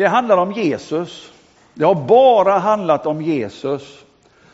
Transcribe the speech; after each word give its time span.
Det 0.00 0.08
handlar 0.08 0.36
om 0.36 0.52
Jesus. 0.52 1.32
Det 1.74 1.84
har 1.84 1.94
bara 1.94 2.58
handlat 2.58 3.06
om 3.06 3.22
Jesus. 3.22 4.04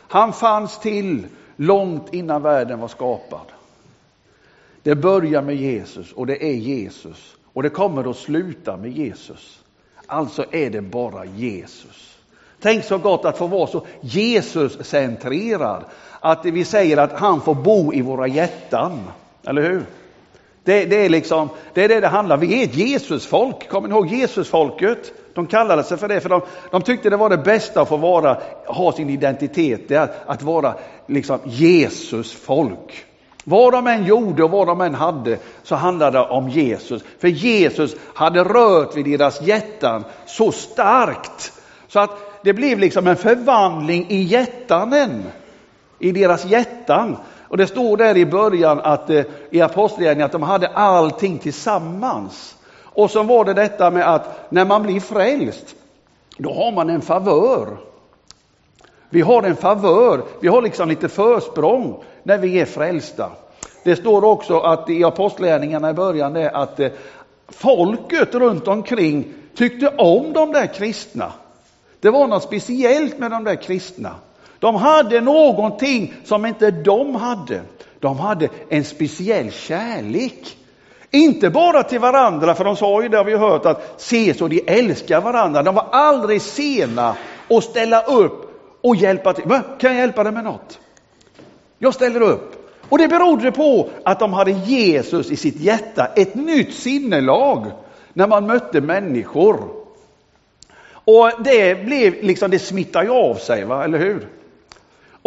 Han 0.07 0.33
fanns 0.33 0.79
till 0.79 1.27
långt 1.55 2.13
innan 2.13 2.41
världen 2.41 2.79
var 2.79 2.87
skapad. 2.87 3.45
Det 4.83 4.95
börjar 4.95 5.41
med 5.41 5.55
Jesus 5.55 6.13
och 6.13 6.27
det 6.27 6.45
är 6.45 6.53
Jesus 6.53 7.35
och 7.53 7.63
det 7.63 7.69
kommer 7.69 8.09
att 8.09 8.17
sluta 8.17 8.77
med 8.77 8.91
Jesus. 8.91 9.59
Alltså 10.05 10.45
är 10.51 10.69
det 10.69 10.81
bara 10.81 11.25
Jesus. 11.25 12.17
Tänk 12.61 12.83
så 12.83 12.97
gott 12.97 13.25
att 13.25 13.37
få 13.37 13.47
vara 13.47 13.67
så 13.67 13.85
Jesus-centrerad 14.01 15.83
att 16.19 16.45
vi 16.45 16.65
säger 16.65 16.97
att 16.97 17.19
han 17.19 17.41
får 17.41 17.55
bo 17.55 17.93
i 17.93 18.01
våra 18.01 18.27
hjärtan. 18.27 19.03
Eller 19.43 19.61
hur? 19.61 19.85
Det, 20.63 20.85
det, 20.85 21.05
är 21.05 21.09
liksom, 21.09 21.49
det 21.73 21.83
är 21.83 21.87
det 21.89 21.99
det 21.99 22.07
handlar 22.07 22.35
om. 22.35 22.41
Vi 22.41 22.61
är 22.61 22.63
ett 22.63 22.75
Jesusfolk. 22.75 23.69
Kommer 23.69 23.87
ni 23.87 23.95
ihåg 23.95 24.07
Jesusfolket? 24.07 25.13
De 25.37 25.47
kallade 25.47 25.83
sig 25.83 25.97
för 25.97 26.07
det, 26.07 26.19
för 26.19 26.29
de, 26.29 26.41
de 26.71 26.81
tyckte 26.81 27.09
det 27.09 27.17
var 27.17 27.29
det 27.29 27.37
bästa 27.37 27.81
att 27.81 27.89
få 27.89 27.97
vara, 27.97 28.37
ha 28.65 28.91
sin 28.91 29.09
identitet, 29.09 29.87
det 29.87 30.09
att 30.25 30.43
vara 30.43 30.73
liksom 31.07 31.39
Jesusfolk. 31.45 33.05
Vad 33.43 33.73
de 33.73 33.87
än 33.87 34.05
gjorde 34.05 34.43
och 34.43 34.51
vad 34.51 34.67
de 34.67 34.81
än 34.81 34.95
hade 34.95 35.37
så 35.63 35.75
handlade 35.75 36.17
det 36.17 36.23
om 36.23 36.49
Jesus. 36.49 37.03
För 37.19 37.27
Jesus 37.27 37.95
hade 38.13 38.43
rört 38.43 38.97
vid 38.97 39.05
deras 39.05 39.41
hjärtan 39.41 40.03
så 40.25 40.51
starkt 40.51 41.53
så 41.87 41.99
att 41.99 42.11
det 42.43 42.53
blev 42.53 42.79
liksom 42.79 43.07
en 43.07 43.15
förvandling 43.15 44.05
i 44.09 44.21
hjärtanen. 44.21 45.23
I 45.99 46.11
deras 46.11 46.45
hjärtan. 46.45 47.17
Och 47.47 47.57
det 47.57 47.67
står 47.67 47.97
där 47.97 48.17
i 48.17 48.25
början 48.25 48.79
att 48.79 49.09
eh, 49.09 49.23
i 49.49 49.61
Apostlagärningarna 49.61 50.25
att 50.25 50.31
de 50.31 50.43
hade 50.43 50.67
allting 50.67 51.37
tillsammans. 51.37 52.56
Och 52.97 53.11
så 53.11 53.23
var 53.23 53.45
det 53.45 53.53
detta 53.53 53.91
med 53.91 54.13
att 54.13 54.51
när 54.51 54.65
man 54.65 54.83
blir 54.83 54.99
frälst, 54.99 55.75
då 56.37 56.53
har 56.53 56.71
man 56.71 56.89
en 56.89 57.01
favör. 57.01 57.77
Vi 59.09 59.21
har 59.21 59.43
en 59.43 59.55
favör, 59.55 60.21
vi 60.39 60.47
har 60.47 60.61
liksom 60.61 60.89
lite 60.89 61.09
försprång 61.09 62.03
när 62.23 62.37
vi 62.37 62.59
är 62.59 62.65
frälsta. 62.65 63.31
Det 63.83 63.95
står 63.95 64.23
också 64.23 64.59
att 64.59 64.89
i 64.89 65.03
Apostlagärningarna 65.03 65.89
i 65.89 65.93
början 65.93 66.35
är 66.35 66.55
att 66.55 66.79
eh, 66.79 66.89
folket 67.47 68.35
runt 68.35 68.67
omkring 68.67 69.33
tyckte 69.55 69.87
om 69.87 70.33
de 70.33 70.51
där 70.51 70.73
kristna. 70.73 71.31
Det 71.99 72.09
var 72.09 72.27
något 72.27 72.43
speciellt 72.43 73.19
med 73.19 73.31
de 73.31 73.43
där 73.43 73.55
kristna. 73.55 74.15
De 74.59 74.75
hade 74.75 75.21
någonting 75.21 76.13
som 76.23 76.45
inte 76.45 76.71
de 76.71 77.15
hade. 77.15 77.61
De 77.99 78.19
hade 78.19 78.49
en 78.69 78.83
speciell 78.83 79.51
kärlek. 79.51 80.57
Inte 81.11 81.49
bara 81.49 81.83
till 81.83 81.99
varandra, 81.99 82.55
för 82.55 82.63
de 82.63 82.75
sa 82.75 83.03
ju 83.03 83.09
det 83.09 83.17
har 83.17 83.23
vi 83.23 83.37
hört 83.37 83.65
att 83.65 84.01
se 84.01 84.33
så 84.33 84.47
de 84.47 84.63
älskar 84.67 85.21
varandra. 85.21 85.63
De 85.63 85.75
var 85.75 85.87
aldrig 85.91 86.41
sena 86.41 87.15
att 87.49 87.63
ställa 87.63 88.01
upp 88.01 88.47
och 88.81 88.95
hjälpa 88.95 89.33
till. 89.33 89.43
Kan 89.79 89.91
jag 89.91 89.95
hjälpa 89.95 90.23
dig 90.23 90.33
med 90.33 90.43
något? 90.43 90.79
Jag 91.79 91.93
ställer 91.93 92.21
upp. 92.21 92.53
Och 92.89 92.97
det 92.97 93.07
berodde 93.07 93.51
på 93.51 93.89
att 94.03 94.19
de 94.19 94.33
hade 94.33 94.51
Jesus 94.51 95.31
i 95.31 95.35
sitt 95.35 95.59
hjärta, 95.59 96.07
ett 96.15 96.35
nytt 96.35 96.73
sinnelag 96.73 97.71
när 98.13 98.27
man 98.27 98.47
mötte 98.47 98.81
människor. 98.81 99.69
Och 100.89 101.31
det 101.43 101.85
blev 101.85 102.23
liksom, 102.23 102.51
det 102.51 102.59
smittar 102.59 103.03
ju 103.03 103.09
av 103.09 103.35
sig, 103.35 103.63
va? 103.65 103.83
eller 103.83 103.97
hur? 103.97 104.27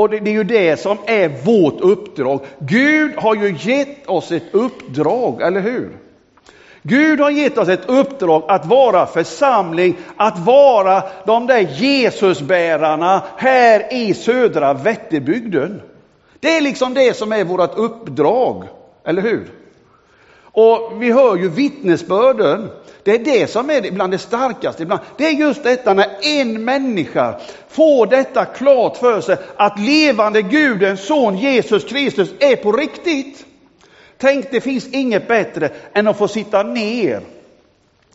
Och 0.01 0.11
det, 0.11 0.19
det, 0.19 0.31
är 0.31 0.35
ju 0.35 0.45
det 0.45 0.81
som 0.81 0.99
är 1.07 1.29
vårt 1.45 1.81
uppdrag. 1.81 2.41
Gud 2.59 3.13
har 3.17 3.35
ju 3.35 3.57
gett 3.59 4.09
oss 4.09 4.33
ett 4.33 4.55
uppdrag, 4.55 5.43
eller 5.43 5.61
hur? 5.61 5.97
Gud 6.83 7.21
har 7.21 7.31
gett 7.31 7.59
oss 7.59 7.69
ett 7.69 7.89
uppdrag 7.89 8.45
att 8.49 8.67
vara 8.67 9.07
församling, 9.07 9.97
att 10.17 10.39
vara 10.39 11.03
de 11.27 11.47
där 11.47 11.69
Jesusbärarna 11.71 13.23
här 13.37 13.93
i 13.93 14.15
södra 14.15 14.75
Vätterbygden. 14.75 15.83
Det 16.41 16.57
är 16.57 16.61
liksom 16.61 16.95
det 16.95 17.17
som 17.17 17.33
är 17.33 17.45
vårt 17.45 17.79
uppdrag, 17.79 18.65
eller 19.05 19.23
hur? 19.23 19.51
Och 20.43 21.03
vi 21.03 21.13
hör 21.13 21.37
ju 21.37 21.49
vittnesbörden. 21.49 22.69
Det 23.03 23.15
är 23.15 23.19
det 23.19 23.51
som 23.51 23.71
är 23.71 23.91
bland 23.91 24.13
det 24.13 24.19
starkaste 24.19 24.83
ibland. 24.83 25.01
Det 25.17 25.27
är 25.27 25.33
just 25.33 25.63
detta 25.63 25.95
när 25.95 26.07
en 26.23 26.65
människa 26.65 27.41
får 27.69 28.07
detta 28.07 28.45
klart 28.45 28.97
för 28.97 29.21
sig 29.21 29.37
att 29.57 29.79
levande 29.79 30.43
Gudens 30.43 31.07
son 31.07 31.39
Jesus 31.39 31.85
Kristus 31.85 32.31
är 32.41 32.57
på 32.57 32.73
riktigt. 32.73 33.47
Tänk, 34.19 34.51
det 34.51 34.61
finns 34.61 34.89
inget 34.89 35.29
bättre 35.29 35.71
än 35.93 36.09
att 36.09 36.19
få 36.19 36.29
sitta 36.29 36.63
ner 36.63 37.21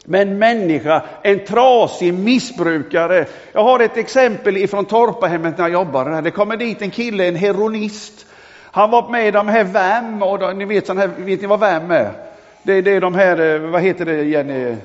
med 0.06 0.22
en 0.22 0.40
människa, 0.40 1.02
en 1.22 1.46
trasig 1.46 2.14
missbrukare. 2.14 3.26
Jag 3.52 3.64
har 3.64 3.80
ett 3.80 3.98
exempel 3.98 4.58
ifrån 4.58 4.86
Torpahemmet 4.86 5.58
när 5.58 5.64
jag 5.66 5.74
jobbade 5.74 6.12
där. 6.12 6.22
Det 6.22 6.32
kommer 6.32 6.58
dit 6.58 6.82
en 6.82 6.92
kille, 6.92 7.28
en 7.28 7.36
heroinist. 7.36 8.26
Han 8.72 8.92
var 8.92 9.10
med 9.10 9.28
i 9.28 9.32
de 9.32 9.48
här 9.48 9.64
VAM, 9.64 10.24
och 10.24 10.58
ni 10.58 10.66
vet, 10.66 10.88
sån 10.88 10.98
här, 10.98 11.08
vet 11.08 11.42
ni 11.42 11.48
vad 11.48 11.60
VAM 11.60 11.92
är? 11.92 12.25
Det, 12.66 12.82
det 12.82 12.92
är 12.92 13.02
de 13.02 13.16
här, 13.16 13.56
eh, 13.56 13.60
vad 13.60 13.82
heter 13.82 14.06
det 14.06 14.24
igen? 14.24 14.78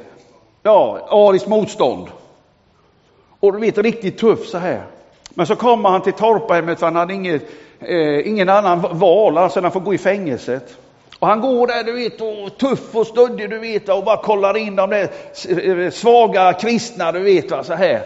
Ja, 0.63 1.07
ariskt 1.11 1.49
motstånd. 1.49 2.09
Och 3.41 3.53
du 3.53 3.59
vet, 3.59 3.79
riktigt 3.79 4.19
tuff 4.19 4.47
så 4.47 4.59
här. 4.59 4.83
Men 5.31 5.47
så 5.47 5.57
kommer 5.57 5.89
han 5.89 6.03
till 6.03 6.13
torparhemmet 6.13 6.79
för 6.79 6.87
han 6.87 6.97
hade 6.97 7.15
inget, 7.15 7.43
eh, 7.81 8.29
ingen 8.29 8.49
annan 8.49 8.99
val, 8.99 9.39
alltså 9.39 9.61
han 9.61 9.73
får 9.73 9.81
gå 9.81 9.95
i 9.95 9.99
fängelset. 9.99 10.77
Och 11.19 11.29
han 11.29 11.41
går 11.41 11.67
där, 11.67 11.85
du 11.85 11.93
vet, 11.93 12.21
och 12.21 12.59
tuff 12.59 12.97
och 12.97 13.07
stöddig, 13.07 13.51
du 13.51 13.59
vet, 13.59 13.89
och 13.89 14.05
bara 14.05 14.23
kollar 14.23 14.57
in 14.57 14.77
de 14.77 14.91
där 14.91 15.09
eh, 15.85 15.91
svaga 15.91 16.53
kristna, 16.53 17.12
du 17.12 17.21
vet, 17.21 17.51
va, 17.51 17.65
så 17.65 17.75
här. 17.75 18.03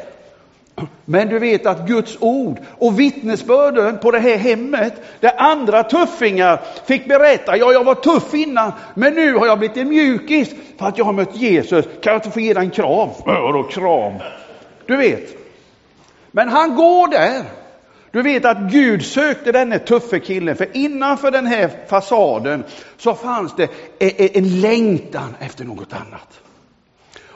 Men 1.04 1.28
du 1.28 1.38
vet 1.38 1.66
att 1.66 1.86
Guds 1.86 2.16
ord 2.20 2.58
och 2.78 3.00
vittnesbörden 3.00 3.98
på 3.98 4.10
det 4.10 4.18
här 4.18 4.36
hemmet, 4.36 4.94
där 5.20 5.32
andra 5.36 5.82
tuffingar 5.82 6.60
fick 6.86 7.08
berätta, 7.08 7.56
ja 7.56 7.72
jag 7.72 7.84
var 7.84 7.94
tuff 7.94 8.34
innan, 8.34 8.72
men 8.94 9.14
nu 9.14 9.34
har 9.34 9.46
jag 9.46 9.58
blivit 9.58 9.76
en 9.76 9.88
mjukis 9.88 10.54
för 10.78 10.86
att 10.86 10.98
jag 10.98 11.04
har 11.04 11.12
mött 11.12 11.36
Jesus. 11.36 11.84
Kan 11.84 12.12
jag 12.12 12.16
inte 12.16 12.30
få 12.30 12.40
ge 12.40 12.54
dig 12.54 12.64
en 12.64 12.70
kram? 12.70 13.08
Vadå 13.26 13.62
kram? 13.62 14.12
Du 14.86 14.96
vet. 14.96 15.36
Men 16.30 16.48
han 16.48 16.76
går 16.76 17.08
där. 17.08 17.44
Du 18.10 18.22
vet 18.22 18.44
att 18.44 18.58
Gud 18.58 19.04
sökte 19.04 19.52
denne 19.52 19.78
tuffe 19.78 20.20
killen, 20.20 20.56
för 20.56 20.76
innanför 20.76 21.30
den 21.30 21.46
här 21.46 21.70
fasaden 21.88 22.64
så 22.96 23.14
fanns 23.14 23.56
det 23.56 23.68
en 24.36 24.60
längtan 24.60 25.34
efter 25.40 25.64
något 25.64 25.92
annat. 25.92 26.40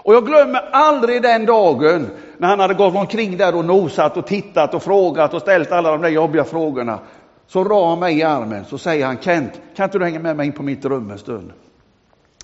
Och 0.08 0.14
jag 0.14 0.26
glömmer 0.26 0.68
aldrig 0.72 1.22
den 1.22 1.46
dagen 1.46 2.10
när 2.38 2.48
han 2.48 2.60
hade 2.60 2.74
gått 2.74 2.94
omkring 2.94 3.36
där 3.36 3.54
och 3.56 3.64
nosat 3.64 4.16
och 4.16 4.26
tittat 4.26 4.74
och 4.74 4.82
frågat 4.82 5.34
och 5.34 5.42
ställt 5.42 5.72
alla 5.72 5.90
de 5.90 6.02
där 6.02 6.08
jobbiga 6.08 6.44
frågorna. 6.44 6.98
Så 7.46 7.64
drar 7.64 7.88
han 7.88 7.98
mig 7.98 8.18
i 8.18 8.22
armen, 8.22 8.64
så 8.64 8.78
säger 8.78 9.06
han 9.06 9.18
Kent, 9.18 9.60
kan 9.76 9.84
inte 9.84 9.98
du 9.98 10.04
hänga 10.04 10.18
med 10.18 10.36
mig 10.36 10.46
in 10.46 10.52
på 10.52 10.62
mitt 10.62 10.84
rum 10.84 11.10
en 11.10 11.18
stund? 11.18 11.52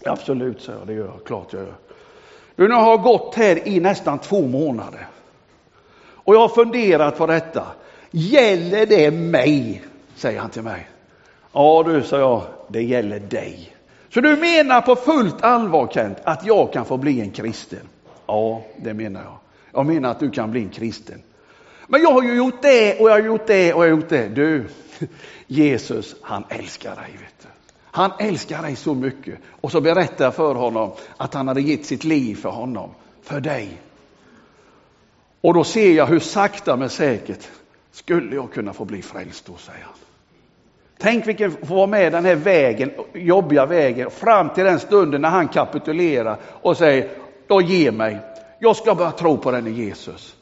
Absolut, 0.07 0.63
sa 0.63 0.73
jag, 0.73 0.87
det 0.87 0.93
gör 0.93 1.05
jag, 1.05 1.27
klart 1.27 1.53
jag 1.53 1.63
gör. 1.63 1.75
Du, 2.57 2.69
nu 2.69 2.75
har 2.75 2.91
jag 2.91 3.03
gått 3.03 3.35
här 3.35 3.69
i 3.69 3.81
nästan 3.81 4.19
två 4.19 4.43
månader. 4.43 5.07
Och 6.13 6.35
jag 6.35 6.41
har 6.41 6.49
funderat 6.49 7.19
på 7.19 7.27
detta. 7.27 7.67
Gäller 8.11 8.87
det 8.87 9.11
mig? 9.11 9.83
säger 10.15 10.41
han 10.41 10.51
till 10.51 10.63
mig. 10.63 10.89
Ja 11.53 11.85
du, 11.87 12.03
sa 12.03 12.19
jag, 12.19 12.43
det 12.69 12.83
gäller 12.83 13.21
dig. 13.21 13.74
Så 14.15 14.21
du 14.21 14.37
menar 14.37 14.81
på 14.81 14.97
fullt 14.97 15.43
allvar 15.43 15.89
Kent 15.89 16.19
att 16.25 16.47
jag 16.47 16.73
kan 16.73 16.85
få 16.85 16.97
bli 16.97 17.21
en 17.21 17.31
kristen? 17.31 17.89
Ja, 18.27 18.63
det 18.77 18.95
menar 18.95 19.23
jag. 19.23 19.39
Jag 19.73 19.87
menar 19.87 20.11
att 20.11 20.21
du 20.21 20.31
kan 20.31 20.51
bli 20.51 20.61
en 20.61 20.69
kristen. 20.69 21.23
Men 21.87 22.03
jag 22.03 22.13
har 22.13 22.23
ju 22.23 22.35
gjort 22.35 22.63
det 22.63 23.01
och 23.01 23.11
jag 23.11 23.15
har 23.15 23.21
gjort 23.21 23.47
det 23.47 23.75
och 23.75 23.85
jag 23.85 23.91
har 23.91 23.97
gjort 23.97 24.09
det. 24.09 24.29
Du, 24.29 24.67
Jesus, 25.47 26.17
han 26.23 26.45
älskar 26.49 26.97
dig. 26.97 27.11
Vet 27.13 27.43
du. 27.43 27.49
Han 27.83 28.11
älskar 28.19 28.63
dig 28.63 28.77
så 28.77 28.95
mycket. 28.95 29.39
Och 29.61 29.73
så 29.73 29.81
berättar 29.81 30.25
jag 30.25 30.35
för 30.35 30.55
honom 30.55 30.93
att 31.17 31.35
han 31.35 31.49
hade 31.49 31.61
gett 31.61 31.87
sitt 31.87 32.05
liv 32.05 32.37
för 32.37 32.51
honom, 32.51 32.91
för 33.23 33.41
dig. 33.41 33.81
Och 35.41 35.55
då 35.55 35.65
ser 35.65 35.93
jag 35.93 36.07
hur 36.07 36.21
sakta 36.21 36.77
men 36.77 36.91
säkert 36.91 37.49
skulle 37.93 38.35
jag 38.35 38.53
kunna 38.53 38.73
få 38.73 38.85
bli 38.85 39.03
frälst 39.03 39.47
då, 39.47 39.57
säger 39.57 39.85
han. 39.85 40.04
Tänk 40.99 41.27
vilken 41.27 41.51
få 41.51 41.75
vara 41.75 41.87
med 41.87 42.13
den 42.13 42.25
här 42.25 42.35
vägen, 42.35 42.91
jobbiga 43.15 43.67
vägen, 43.67 44.11
fram 44.11 44.49
till 44.49 44.65
den 44.65 44.81
stunden 44.81 45.23
när 45.23 45.29
han 45.29 45.49
kapitulerar 45.49 46.37
och 46.63 46.77
säger, 46.77 47.09
då 47.47 47.61
ge 47.61 47.93
mig, 47.93 48.19
jag 48.59 48.77
ska 48.77 48.95
börja 48.95 49.11
tro 49.11 49.39
på 49.39 49.51
den 49.51 49.75
Jesus. 49.75 50.37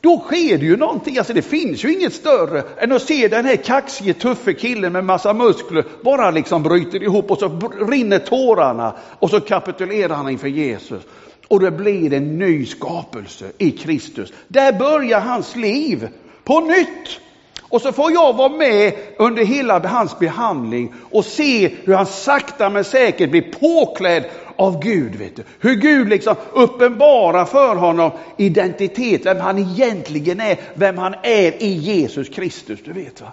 Då 0.00 0.18
sker 0.18 0.58
det 0.58 0.64
ju 0.64 0.76
någonting, 0.76 1.18
alltså 1.18 1.32
det 1.32 1.42
finns 1.42 1.84
ju 1.84 1.92
inget 1.92 2.14
större 2.14 2.62
än 2.76 2.92
att 2.92 3.02
se 3.02 3.28
den 3.28 3.44
här 3.44 3.56
kaxige, 3.56 4.14
tuffe 4.14 4.52
killen 4.52 4.92
med 4.92 5.04
massa 5.04 5.32
muskler 5.32 5.84
bara 6.02 6.30
liksom 6.30 6.62
bryter 6.62 7.02
ihop 7.02 7.30
och 7.30 7.38
så 7.38 7.72
rinner 7.88 8.18
tårarna 8.18 8.94
och 9.18 9.30
så 9.30 9.40
kapitulerar 9.40 10.14
han 10.14 10.28
inför 10.28 10.48
Jesus. 10.48 11.02
Och 11.48 11.60
det 11.60 11.70
blir 11.70 12.12
en 12.12 12.38
ny 12.38 12.66
skapelse 12.66 13.44
i 13.58 13.70
Kristus. 13.70 14.32
Där 14.48 14.72
börjar 14.72 15.20
hans 15.20 15.56
liv 15.56 16.08
på 16.44 16.60
nytt. 16.60 17.20
Och 17.68 17.82
så 17.82 17.92
får 17.92 18.12
jag 18.12 18.36
vara 18.36 18.48
med 18.48 18.92
under 19.18 19.44
hela 19.44 19.78
hans 19.78 20.18
behandling 20.18 20.94
och 21.10 21.24
se 21.24 21.74
hur 21.84 21.94
han 21.94 22.06
sakta 22.06 22.70
men 22.70 22.84
säkert 22.84 23.30
blir 23.30 23.52
påklädd 23.60 24.24
av 24.56 24.82
Gud. 24.82 25.14
Vet 25.16 25.36
du. 25.36 25.42
Hur 25.60 25.74
Gud 25.74 26.08
liksom 26.08 26.34
uppenbarar 26.52 27.44
för 27.44 27.76
honom 27.76 28.10
identitet, 28.36 29.26
vem 29.26 29.40
han 29.40 29.58
egentligen 29.58 30.40
är, 30.40 30.56
vem 30.74 30.98
han 30.98 31.14
är 31.22 31.62
i 31.62 31.68
Jesus 31.68 32.28
Kristus. 32.28 32.80
Du 32.84 32.92
vet 32.92 33.20
va? 33.20 33.32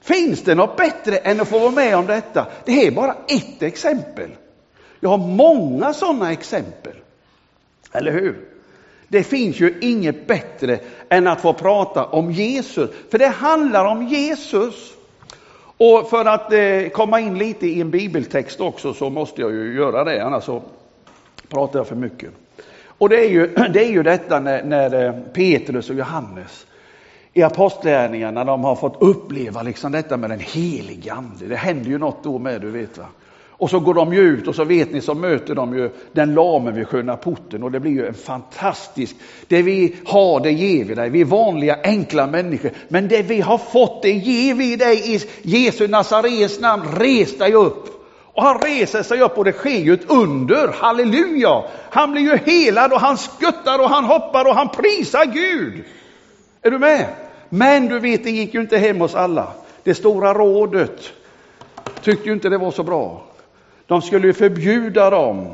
Finns 0.00 0.42
det 0.42 0.54
något 0.54 0.76
bättre 0.76 1.16
än 1.16 1.40
att 1.40 1.48
få 1.48 1.58
vara 1.58 1.70
med 1.70 1.96
om 1.96 2.06
detta? 2.06 2.46
Det 2.64 2.86
är 2.86 2.90
bara 2.90 3.16
ett 3.28 3.62
exempel. 3.62 4.30
Jag 5.00 5.10
har 5.10 5.18
många 5.18 5.92
sådana 5.92 6.32
exempel. 6.32 6.92
Eller 7.92 8.12
hur? 8.12 8.51
Det 9.12 9.22
finns 9.22 9.60
ju 9.60 9.78
inget 9.80 10.26
bättre 10.26 10.78
än 11.08 11.26
att 11.26 11.40
få 11.40 11.52
prata 11.52 12.04
om 12.04 12.30
Jesus, 12.30 12.90
för 13.10 13.18
det 13.18 13.28
handlar 13.28 13.84
om 13.84 14.06
Jesus. 14.06 14.92
Och 15.76 16.10
för 16.10 16.24
att 16.24 16.52
eh, 16.52 16.88
komma 16.92 17.20
in 17.20 17.38
lite 17.38 17.66
i 17.66 17.80
en 17.80 17.90
bibeltext 17.90 18.60
också 18.60 18.94
så 18.94 19.10
måste 19.10 19.40
jag 19.40 19.52
ju 19.52 19.74
göra 19.74 20.04
det, 20.04 20.24
annars 20.24 20.44
så 20.44 20.62
pratar 21.48 21.78
jag 21.78 21.86
för 21.86 21.96
mycket. 21.96 22.30
Och 22.86 23.08
det 23.08 23.24
är 23.24 23.28
ju, 23.28 23.46
det 23.72 23.84
är 23.84 23.90
ju 23.90 24.02
detta 24.02 24.40
när, 24.40 24.64
när 24.64 25.04
eh, 25.04 25.12
Petrus 25.32 25.90
och 25.90 25.96
Johannes 25.96 26.66
i 27.32 27.42
apostlärningarna, 27.42 28.44
när 28.44 28.52
de 28.52 28.64
har 28.64 28.76
fått 28.76 29.02
uppleva 29.02 29.62
liksom 29.62 29.92
detta 29.92 30.16
med 30.16 30.30
den 30.30 30.40
helige 30.40 31.12
ande. 31.12 31.46
Det 31.46 31.56
händer 31.56 31.90
ju 31.90 31.98
något 31.98 32.24
då 32.24 32.38
med, 32.38 32.60
du 32.60 32.70
vet 32.70 32.98
va. 32.98 33.06
Och 33.62 33.70
så 33.70 33.80
går 33.80 33.94
de 33.94 34.12
ju 34.12 34.20
ut 34.20 34.48
och 34.48 34.54
så 34.54 34.64
vet 34.64 34.92
ni 34.92 35.00
så 35.00 35.14
möter 35.14 35.54
de 35.54 35.74
ju 35.76 35.90
den 36.12 36.34
lame 36.34 36.70
vid 36.70 36.88
sköna 36.88 37.16
porten 37.16 37.62
och 37.62 37.72
det 37.72 37.80
blir 37.80 37.92
ju 37.92 38.06
en 38.06 38.14
fantastisk, 38.14 39.16
det 39.48 39.62
vi 39.62 39.96
har 40.06 40.40
det 40.40 40.52
ger 40.52 40.84
vi 40.84 40.94
dig, 40.94 41.10
vi 41.10 41.20
är 41.20 41.24
vanliga 41.24 41.76
enkla 41.84 42.26
människor, 42.26 42.70
men 42.88 43.08
det 43.08 43.22
vi 43.22 43.40
har 43.40 43.58
fått 43.58 44.02
det 44.02 44.10
ger 44.10 44.54
vi 44.54 44.76
dig 44.76 45.14
i 45.14 45.20
Jesu 45.42 45.88
Nazarens 45.88 46.60
namn, 46.60 46.82
res 46.96 47.38
dig 47.38 47.54
upp. 47.54 47.86
Och 48.32 48.42
han 48.42 48.58
reser 48.58 49.02
sig 49.02 49.20
upp 49.20 49.38
och 49.38 49.44
det 49.44 49.52
sker 49.52 49.80
ju 49.80 49.94
ett 49.94 50.10
under, 50.10 50.68
halleluja! 50.68 51.64
Han 51.90 52.12
blir 52.12 52.22
ju 52.22 52.36
helad 52.36 52.92
och 52.92 53.00
han 53.00 53.18
skuttar 53.18 53.78
och 53.78 53.90
han 53.90 54.04
hoppar 54.04 54.44
och 54.44 54.54
han 54.54 54.68
prisar 54.68 55.24
Gud. 55.24 55.84
Är 56.62 56.70
du 56.70 56.78
med? 56.78 57.06
Men 57.48 57.88
du 57.88 57.98
vet, 57.98 58.24
det 58.24 58.30
gick 58.30 58.54
ju 58.54 58.60
inte 58.60 58.78
hem 58.78 59.00
hos 59.00 59.14
alla. 59.14 59.52
Det 59.82 59.94
stora 59.94 60.34
rådet 60.34 61.12
tyckte 62.02 62.28
ju 62.28 62.32
inte 62.32 62.48
det 62.48 62.58
var 62.58 62.70
så 62.70 62.82
bra. 62.82 63.22
De 63.86 64.02
skulle 64.02 64.26
ju 64.26 64.32
förbjuda 64.32 65.10
dem. 65.10 65.52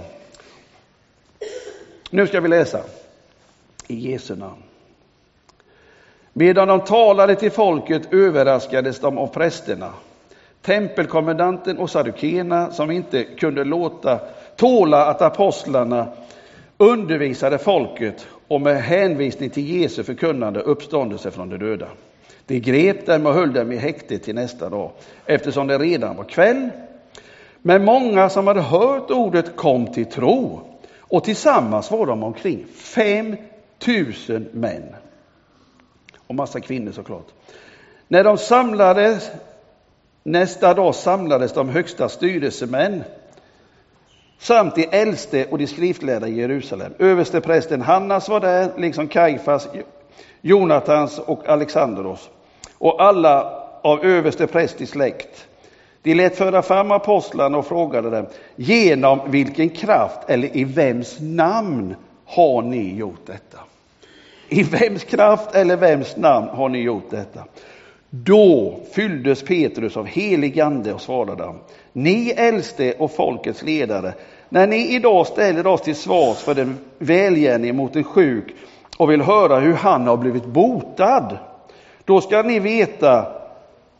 Nu 2.11 2.27
ska 2.27 2.41
vi 2.41 2.49
läsa 2.49 2.81
i 3.87 4.11
Jesu 4.11 4.37
namn. 4.37 4.63
Medan 6.33 6.69
de 6.69 6.81
talade 6.81 7.35
till 7.35 7.51
folket 7.51 8.13
överraskades 8.13 9.01
de 9.01 9.19
av 9.19 9.27
prästerna, 9.27 9.91
tempelkommendanten 10.63 11.79
och 11.79 11.91
saddukeerna 11.91 12.71
som 12.71 12.91
inte 12.91 13.25
kunde 13.25 13.65
låta 13.65 14.19
tåla 14.57 15.07
att 15.07 15.23
apostlarna 15.23 16.09
undervisade 16.79 17.59
folket 17.59 18.27
och 18.49 18.61
med 18.61 18.83
hänvisning 18.83 19.51
till 19.51 19.81
Jesu 19.81 20.03
förkunnande 20.03 20.61
uppståndelse 20.61 21.31
från 21.31 21.49
de 21.49 21.57
döda. 21.59 21.89
De 22.47 22.61
grep 22.61 23.07
dem 23.07 23.27
och 23.27 23.35
höll 23.35 23.53
dem 23.53 23.73
i 23.73 23.77
häkte 23.77 24.19
till 24.19 24.35
nästa 24.35 24.69
dag, 24.69 24.91
eftersom 25.27 25.67
det 25.67 25.79
redan 25.79 26.17
var 26.17 26.25
kväll 26.25 26.71
men 27.63 27.85
många 27.85 28.29
som 28.29 28.47
hade 28.47 28.61
hört 28.61 29.11
ordet 29.11 29.57
kom 29.57 29.87
till 29.87 30.07
tro 30.07 30.61
och 31.01 31.25
tillsammans 31.25 31.91
var 31.91 32.07
de 32.07 32.23
omkring 32.23 32.67
5 32.75 33.37
000 34.29 34.45
män. 34.53 34.95
Och 36.27 36.35
massa 36.35 36.61
kvinnor 36.61 36.93
såklart. 36.93 37.27
När 38.09 38.25
de 38.25 38.39
samlades, 38.39 39.31
nästa 40.23 40.75
dag 40.75 40.95
samlades 40.95 41.53
de 41.53 41.69
högsta 41.69 42.09
styrelsemän 42.09 43.05
samt 44.39 44.75
de 44.75 44.89
äldste 44.91 45.47
och 45.51 45.59
de 45.59 45.67
skriftlärda 45.67 46.29
i 46.29 46.41
Jerusalem. 46.41 46.93
Översteprästen 46.99 47.83
Hannas 47.83 48.29
var 48.29 48.41
där, 48.41 48.73
liksom 48.77 49.09
Kajfas, 49.09 49.69
Jonatans 50.41 51.19
och 51.19 51.49
Alexandros 51.49 52.31
och 52.79 53.03
alla 53.03 53.65
av 53.83 54.05
översteprästig 54.05 54.89
släkt. 54.89 55.49
De 56.03 56.15
lät 56.15 56.37
föra 56.37 56.63
fram 56.63 56.91
apostlarna 56.93 57.59
och 57.59 57.67
frågade 57.67 58.11
dem, 58.11 58.27
genom 58.57 59.21
vilken 59.27 59.69
kraft 59.69 60.19
eller 60.31 60.57
i 60.57 60.65
vems 60.65 61.17
namn 61.21 61.95
har 62.25 62.63
ni 62.63 62.95
gjort 62.95 63.27
detta? 63.27 63.59
I 64.49 64.63
vems 64.63 65.05
kraft 65.05 65.55
eller 65.55 65.77
vems 65.77 66.17
namn 66.17 66.49
har 66.49 66.69
ni 66.69 66.79
gjort 66.79 67.11
detta? 67.11 67.45
Då 68.11 68.81
fylldes 68.93 69.43
Petrus 69.43 69.97
av 69.97 70.07
helig 70.07 70.61
ande 70.61 70.95
och 70.95 71.01
svarade, 71.01 71.55
ni 71.93 72.31
äldste 72.31 72.93
och 72.99 73.13
folkets 73.13 73.63
ledare, 73.63 74.13
när 74.49 74.67
ni 74.67 74.95
idag 74.95 75.27
ställer 75.27 75.67
oss 75.67 75.83
till 75.83 75.97
svars 75.97 76.39
för 76.39 76.55
den 76.55 76.79
välgärning 76.99 77.77
mot 77.77 77.97
en 77.97 78.05
sjuk 78.05 78.55
och 78.97 79.11
vill 79.11 79.23
höra 79.23 79.61
hur 79.61 79.73
han 79.75 80.07
har 80.07 80.17
blivit 80.17 80.45
botad, 80.45 81.39
då 82.05 82.21
ska 82.21 82.43
ni 82.43 82.59
veta 82.59 83.27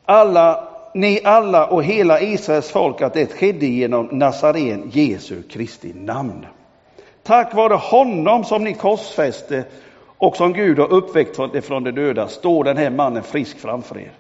alla 0.05 0.68
ni 0.95 1.21
alla 1.25 1.67
och 1.67 1.85
hela 1.85 2.21
Israels 2.21 2.71
folk 2.71 3.03
att 3.03 3.15
det 3.15 3.33
skedde 3.33 3.67
genom 3.67 4.07
Nazaren 4.13 4.91
Jesu 4.93 5.43
Kristi 5.43 5.93
namn. 5.95 6.47
Tack 7.23 7.55
vare 7.55 7.75
honom 7.75 8.45
som 8.45 8.65
ni 8.65 8.75
korsfäste 8.75 9.65
och 10.19 10.37
som 10.37 10.53
Gud 10.53 10.79
har 10.79 10.93
uppväckt 10.93 11.37
från 11.67 11.85
de 11.85 11.91
döda 11.91 12.29
står 12.29 12.65
den 12.65 12.77
här 12.77 12.91
mannen 12.91 13.23
frisk 13.23 13.59
framför 13.59 13.99
er. 13.99 14.13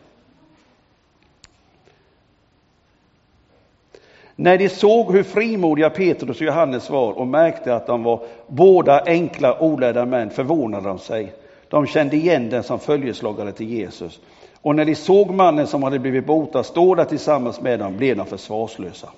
När 4.37 4.59
de 4.59 4.69
såg 4.69 5.12
hur 5.12 5.23
frimodiga 5.23 5.91
Petrus 5.91 6.37
och 6.37 6.47
Johannes 6.47 6.91
var 6.91 7.12
och 7.12 7.26
märkte 7.26 7.75
att 7.75 7.87
de 7.87 8.03
var 8.03 8.20
båda 8.47 9.05
enkla 9.06 9.61
olärda 9.61 10.06
män 10.06 10.31
förvånade 10.31 10.88
de 10.88 10.99
sig. 10.99 11.32
De 11.69 11.87
kände 11.87 12.17
igen 12.17 12.50
den 12.50 12.62
som 12.62 12.79
följeslagare 12.79 13.53
till 13.53 13.69
Jesus 13.69 14.20
och 14.62 14.76
när 14.76 14.84
de 14.84 14.94
såg 14.94 15.31
mannen 15.31 15.66
som 15.66 15.82
hade 15.82 15.99
blivit 15.99 16.26
botad 16.26 16.62
stå 16.66 16.94
där 16.94 17.05
tillsammans 17.05 17.60
med 17.60 17.78
dem 17.78 17.96
blev 17.96 18.16
de 18.16 18.26
försvarslösa. 18.26 19.08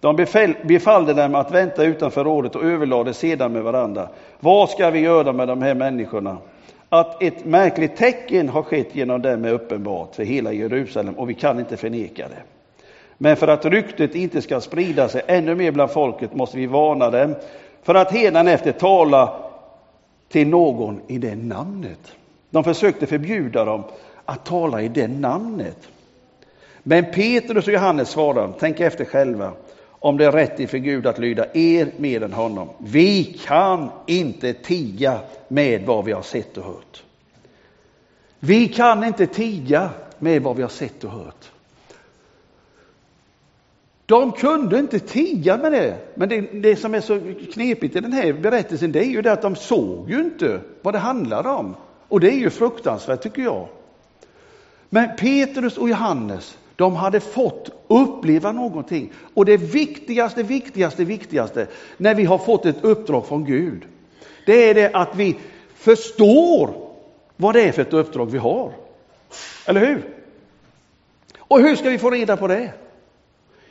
De 0.00 0.16
befallde 0.62 1.14
dem 1.14 1.34
att 1.34 1.50
vänta 1.50 1.84
utanför 1.84 2.24
rådet 2.24 2.56
och 2.56 2.64
överlade 2.64 3.14
sedan 3.14 3.52
med 3.52 3.62
varandra. 3.62 4.08
Vad 4.40 4.70
ska 4.70 4.90
vi 4.90 4.98
göra 4.98 5.32
med 5.32 5.48
de 5.48 5.62
här 5.62 5.74
människorna? 5.74 6.38
Att 6.88 7.22
ett 7.22 7.44
märkligt 7.44 7.96
tecken 7.96 8.48
har 8.48 8.62
skett 8.62 8.94
genom 8.94 9.22
dem 9.22 9.44
är 9.44 9.52
uppenbart 9.52 10.14
för 10.14 10.24
hela 10.24 10.52
Jerusalem 10.52 11.14
och 11.14 11.30
vi 11.30 11.34
kan 11.34 11.58
inte 11.58 11.76
förneka 11.76 12.28
det. 12.28 12.42
Men 13.18 13.36
för 13.36 13.48
att 13.48 13.64
ryktet 13.64 14.14
inte 14.14 14.42
ska 14.42 14.60
sprida 14.60 15.08
sig 15.08 15.22
ännu 15.26 15.54
mer 15.54 15.70
bland 15.72 15.90
folket 15.90 16.34
måste 16.34 16.56
vi 16.56 16.66
varna 16.66 17.10
dem 17.10 17.34
för 17.82 17.94
att 17.94 18.14
efter 18.14 18.72
tala 18.72 19.32
till 20.28 20.48
någon 20.48 21.00
i 21.06 21.18
det 21.18 21.34
namnet. 21.34 22.12
De 22.50 22.64
försökte 22.64 23.06
förbjuda 23.06 23.64
dem 23.64 23.84
att 24.28 24.44
tala 24.44 24.82
i 24.82 24.88
det 24.88 25.08
namnet. 25.08 25.88
Men 26.82 27.04
Petrus 27.04 27.66
och 27.66 27.72
Johannes 27.72 28.08
svarade, 28.08 28.52
tänk 28.58 28.80
efter 28.80 29.04
själva, 29.04 29.52
om 29.90 30.16
det 30.16 30.24
är 30.24 30.32
rätt 30.32 30.60
inför 30.60 30.78
Gud 30.78 31.06
att 31.06 31.18
lyda 31.18 31.46
er 31.54 31.92
mer 31.96 32.22
än 32.22 32.32
honom. 32.32 32.68
Vi 32.78 33.24
kan 33.24 33.90
inte 34.06 34.52
tiga 34.52 35.20
med 35.48 35.86
vad 35.86 36.04
vi 36.04 36.12
har 36.12 36.22
sett 36.22 36.58
och 36.58 36.64
hört. 36.64 37.02
Vi 38.40 38.68
kan 38.68 39.04
inte 39.04 39.26
tiga 39.26 39.90
med 40.18 40.42
vad 40.42 40.56
vi 40.56 40.62
har 40.62 40.68
sett 40.68 41.04
och 41.04 41.10
hört. 41.10 41.50
De 44.06 44.32
kunde 44.32 44.78
inte 44.78 44.98
tiga 44.98 45.56
med 45.56 45.72
det. 45.72 45.96
Men 46.14 46.28
det, 46.28 46.40
det, 46.40 46.76
som 46.76 46.94
är 46.94 47.00
så 47.00 47.20
knepigt 47.52 47.96
i 47.96 48.00
den 48.00 48.12
här 48.12 48.32
berättelsen, 48.32 48.92
det 48.92 49.00
är 49.00 49.10
ju 49.10 49.22
det 49.22 49.32
att 49.32 49.42
de 49.42 49.56
såg 49.56 50.10
ju 50.10 50.20
inte 50.20 50.60
vad 50.82 50.94
det 50.94 50.98
handlade 50.98 51.48
om. 51.48 51.76
Och 52.08 52.20
det 52.20 52.30
är 52.30 52.38
ju 52.38 52.50
fruktansvärt 52.50 53.22
tycker 53.22 53.42
jag. 53.42 53.68
Men 54.88 55.16
Petrus 55.16 55.78
och 55.78 55.88
Johannes, 55.88 56.58
de 56.76 56.96
hade 56.96 57.20
fått 57.20 57.70
uppleva 57.88 58.52
någonting. 58.52 59.12
Och 59.34 59.44
det 59.44 59.56
viktigaste, 59.56 60.42
viktigaste, 60.42 61.04
viktigaste 61.04 61.66
när 61.96 62.14
vi 62.14 62.24
har 62.24 62.38
fått 62.38 62.66
ett 62.66 62.84
uppdrag 62.84 63.26
från 63.26 63.44
Gud, 63.44 63.82
det 64.46 64.70
är 64.70 64.74
det 64.74 64.94
att 64.94 65.16
vi 65.16 65.36
förstår 65.74 66.88
vad 67.36 67.54
det 67.54 67.62
är 67.62 67.72
för 67.72 67.82
ett 67.82 67.92
uppdrag 67.92 68.30
vi 68.30 68.38
har. 68.38 68.72
Eller 69.66 69.86
hur? 69.86 70.14
Och 71.38 71.60
hur 71.60 71.76
ska 71.76 71.90
vi 71.90 71.98
få 71.98 72.10
reda 72.10 72.36
på 72.36 72.46
det? 72.46 72.72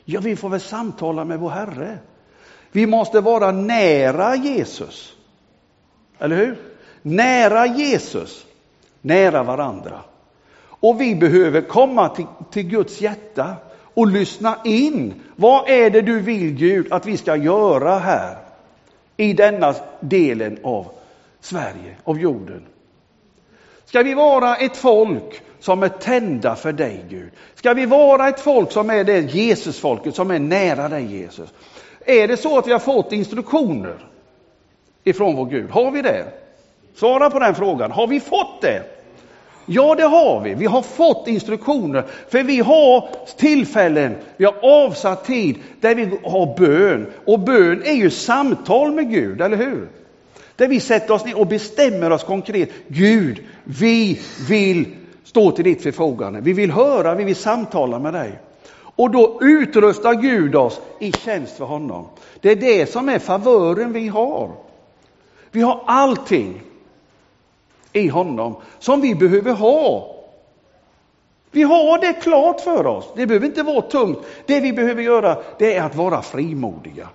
Ja, 0.05 0.19
vi 0.19 0.35
får 0.35 0.49
väl 0.49 0.59
samtala 0.59 1.25
med 1.25 1.39
vår 1.39 1.49
Herre. 1.49 1.97
Vi 2.71 2.85
måste 2.85 3.21
vara 3.21 3.51
nära 3.51 4.35
Jesus. 4.35 5.15
Eller 6.19 6.35
hur? 6.35 6.57
Nära 7.01 7.65
Jesus, 7.65 8.45
nära 9.01 9.43
varandra. 9.43 10.01
Och 10.79 11.01
vi 11.01 11.15
behöver 11.15 11.61
komma 11.61 12.09
till, 12.09 12.25
till 12.51 12.63
Guds 12.63 13.01
hjärta 13.01 13.55
och 13.93 14.07
lyssna 14.07 14.57
in. 14.63 15.13
Vad 15.35 15.69
är 15.69 15.89
det 15.89 16.01
du 16.01 16.19
vill 16.19 16.51
Gud 16.51 16.91
att 16.91 17.05
vi 17.05 17.17
ska 17.17 17.35
göra 17.35 17.99
här 17.99 18.37
i 19.17 19.33
denna 19.33 19.75
delen 19.99 20.59
av 20.63 20.85
Sverige, 21.39 21.95
av 22.03 22.19
jorden? 22.19 22.65
Ska 23.85 24.03
vi 24.03 24.13
vara 24.13 24.55
ett 24.55 24.77
folk 24.77 25.41
som 25.59 25.83
är 25.83 25.89
tända 25.89 26.55
för 26.55 26.71
dig 26.71 27.05
Gud? 27.09 27.31
Ska 27.55 27.73
vi 27.73 27.85
vara 27.85 28.29
ett 28.29 28.39
folk 28.39 28.71
som 28.71 28.89
är 28.89 29.03
det 29.03 29.19
Jesusfolket 29.19 30.15
som 30.15 30.31
är 30.31 30.39
nära 30.39 30.89
dig 30.89 31.05
Jesus? 31.05 31.53
Är 32.05 32.27
det 32.27 32.37
så 32.37 32.57
att 32.57 32.67
vi 32.67 32.71
har 32.71 32.79
fått 32.79 33.11
instruktioner 33.11 33.97
ifrån 35.03 35.35
vår 35.35 35.45
Gud? 35.45 35.69
Har 35.69 35.91
vi 35.91 36.01
det? 36.01 36.25
Svara 36.95 37.29
på 37.29 37.39
den 37.39 37.55
frågan. 37.55 37.91
Har 37.91 38.07
vi 38.07 38.19
fått 38.19 38.61
det? 38.61 38.96
Ja, 39.69 39.95
det 39.95 40.03
har 40.03 40.41
vi. 40.41 40.53
Vi 40.53 40.65
har 40.65 40.81
fått 40.81 41.27
instruktioner, 41.27 42.05
för 42.29 42.43
vi 42.43 42.59
har 42.59 43.09
tillfällen, 43.37 44.15
vi 44.37 44.45
har 44.45 44.55
avsatt 44.61 45.25
tid 45.25 45.55
där 45.81 45.95
vi 45.95 46.19
har 46.23 46.57
bön. 46.57 47.07
Och 47.25 47.39
bön 47.39 47.83
är 47.85 47.93
ju 47.93 48.09
samtal 48.09 48.91
med 48.91 49.11
Gud, 49.11 49.41
eller 49.41 49.57
hur? 49.57 49.87
Där 50.55 50.67
vi 50.67 50.79
sätter 50.79 51.13
oss 51.13 51.25
ner 51.25 51.39
och 51.39 51.47
bestämmer 51.47 52.11
oss 52.11 52.23
konkret. 52.23 52.69
Gud, 52.87 53.43
vi 53.63 54.19
vill 54.49 54.85
stå 55.23 55.51
till 55.51 55.63
ditt 55.63 55.83
förfogande. 55.83 56.41
Vi 56.41 56.53
vill 56.53 56.71
höra, 56.71 57.15
vi 57.15 57.23
vill 57.23 57.35
samtala 57.35 57.99
med 57.99 58.13
dig. 58.13 58.39
Och 58.95 59.11
då 59.11 59.39
utrustar 59.41 60.13
Gud 60.13 60.55
oss 60.55 60.81
i 60.99 61.11
tjänst 61.11 61.57
för 61.57 61.65
honom. 61.65 62.05
Det 62.41 62.51
är 62.51 62.55
det 62.55 62.91
som 62.91 63.09
är 63.09 63.19
favören 63.19 63.93
vi 63.93 64.07
har. 64.07 64.51
Vi 65.51 65.61
har 65.61 65.81
allting 65.85 66.61
i 67.97 68.07
honom 68.07 68.55
som 68.79 69.01
vi 69.01 69.15
behöver 69.15 69.53
ha. 69.53 70.13
Vi 71.51 71.63
har 71.63 71.99
det 71.99 72.13
klart 72.13 72.61
för 72.61 72.85
oss. 72.87 73.05
Det 73.15 73.27
behöver 73.27 73.47
inte 73.47 73.63
vara 73.63 73.81
tungt. 73.81 74.19
Det 74.45 74.59
vi 74.59 74.73
behöver 74.73 75.03
göra 75.03 75.37
det 75.57 75.75
är 75.75 75.83
att 75.83 75.95
vara 75.95 76.21
frimodiga. 76.21 77.09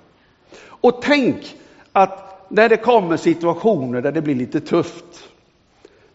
Och 0.65 1.03
tänk 1.03 1.57
att 1.93 2.33
när 2.49 2.69
det 2.69 2.77
kommer 2.77 3.17
situationer 3.17 4.01
där 4.01 4.13
det 4.13 4.23
blir 4.23 4.35
lite 4.35 4.61
tufft. 4.61 5.29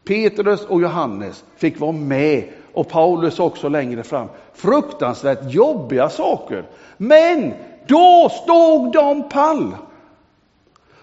Petrus 0.07 0.65
och 0.65 0.81
Johannes 0.81 1.43
fick 1.55 1.79
vara 1.79 1.91
med 1.91 2.43
och 2.73 2.89
Paulus 2.89 3.39
också 3.39 3.69
längre 3.69 4.03
fram. 4.03 4.27
Fruktansvärt 4.53 5.53
jobbiga 5.53 6.09
saker. 6.09 6.65
Men 6.97 7.53
då 7.87 8.29
stod 8.43 8.91
de 8.91 9.29
pall. 9.29 9.75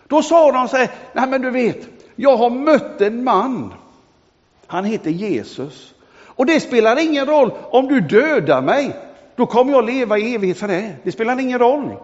Då 0.09 0.23
sa 0.23 0.52
de 0.52 0.68
sig, 0.68 0.90
nej 1.12 1.28
men 1.28 1.42
du 1.42 1.50
vet, 1.50 1.94
jag 2.16 2.37
har 2.37 2.50
mött 2.50 3.00
en 3.00 3.25
man. 3.25 3.75
Han 4.66 4.85
heter 4.85 5.11
Jesus. 5.11 5.94
Och 6.26 6.47
det 6.47 6.61
spelar 6.61 6.99
ingen 6.99 7.26
roll 7.26 7.52
om 7.71 7.88
du 7.88 8.00
dödar 8.00 8.62
mig. 8.62 8.97
Då 9.37 9.47
kommer 9.47 9.73
jag 9.73 9.87
leva 9.87 10.18
i 10.18 10.35
evighet 10.35 10.59
för 10.59 10.68
det. 10.68 10.97
Det 11.02 11.12
spelar 11.12 11.40
ingen 11.40 11.59
roll. 11.59 11.97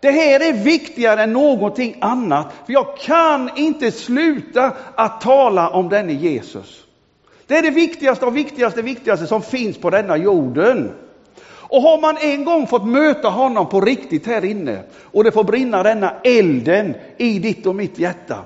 Det 0.00 0.10
här 0.10 0.48
är 0.48 0.52
viktigare 0.52 1.22
än 1.22 1.32
någonting 1.32 1.96
annat. 2.00 2.52
För 2.66 2.72
jag 2.72 2.96
kan 2.96 3.50
inte 3.56 3.90
sluta 3.90 4.72
att 4.94 5.20
tala 5.20 5.70
om 5.70 5.88
denne 5.88 6.12
Jesus. 6.12 6.84
Det 7.46 7.56
är 7.56 7.62
det 7.62 7.70
viktigaste 7.70 8.26
och 8.26 8.36
viktigaste, 8.36 8.82
viktigaste 8.82 9.26
som 9.26 9.42
finns 9.42 9.78
på 9.78 9.90
denna 9.90 10.16
jorden. 10.16 10.92
Och 11.70 11.82
har 11.82 12.00
man 12.00 12.16
en 12.20 12.44
gång 12.44 12.66
fått 12.66 12.86
möta 12.86 13.28
honom 13.28 13.68
på 13.68 13.80
riktigt 13.80 14.26
här 14.26 14.44
inne 14.44 14.82
och 15.02 15.24
det 15.24 15.32
får 15.32 15.44
brinna 15.44 15.82
denna 15.82 16.14
elden 16.24 16.94
i 17.16 17.38
ditt 17.38 17.66
och 17.66 17.74
mitt 17.74 17.98
hjärta. 17.98 18.44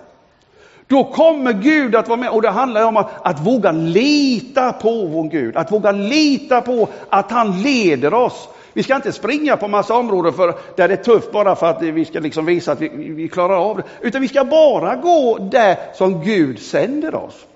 Då 0.87 1.05
kommer 1.05 1.53
Gud 1.53 1.95
att 1.97 2.09
vara 2.09 2.21
med 2.21 2.31
och 2.31 2.43
det 2.43 2.51
handlar 2.51 2.85
om 2.87 2.97
att, 2.97 3.27
att 3.27 3.47
våga 3.47 3.73
lita 3.73 4.73
på 4.73 5.07
vår 5.07 5.29
Gud, 5.31 5.57
att 5.57 5.73
våga 5.73 5.93
lita 5.93 6.61
på 6.61 6.89
att 7.09 7.31
han 7.31 7.63
leder 7.63 8.15
oss. 8.15 8.49
Vi 8.73 8.83
ska 8.83 8.97
inte 8.97 9.13
springa 9.13 9.57
på 9.57 9.69
massa 9.69 9.95
områden 9.95 10.33
för, 10.33 10.55
där 10.77 10.89
det 10.89 10.95
är 10.95 11.05
tufft 11.05 11.33
bara 11.33 11.57
för 11.57 11.67
att 11.67 11.83
vi 11.83 12.05
ska 12.05 12.21
liksom 12.21 12.47
visa 12.47 12.73
att 12.73 12.81
vi, 12.81 12.89
vi 12.89 13.29
klarar 13.29 13.71
av 13.71 13.77
det, 13.77 13.83
utan 14.01 14.23
vi 14.23 14.29
ska 14.29 14.45
bara 14.45 14.97
gå 14.97 15.39
där 15.39 15.77
som 15.95 16.23
Gud 16.25 16.59
sänder 16.59 17.15
oss. 17.15 17.47